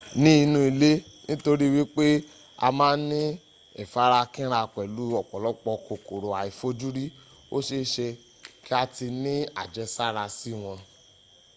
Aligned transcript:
ni 0.21 0.31
inu 0.43 0.59
ile 0.71 0.91
nitori 1.27 1.65
wipe 1.75 2.05
a 2.65 2.67
ma 2.77 2.87
n 2.97 2.99
ni 3.09 3.21
ifarakinra 3.83 4.59
pelu 4.73 5.03
opolopo 5.19 5.69
kokoro 5.87 6.27
aifojuri 6.41 7.05
o 7.55 7.57
seese 7.67 8.07
ki 8.65 8.71
a 8.81 8.83
ti 8.95 9.05
ni 9.23 9.35
ajesara 9.61 10.23
si 10.37 10.51
won 10.61 10.79